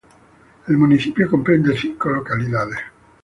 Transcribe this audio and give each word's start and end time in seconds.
El 0.67 0.79
municipio 0.79 1.29
comprende 1.29 1.77
cinco 1.77 2.09
localidades. 2.09 2.79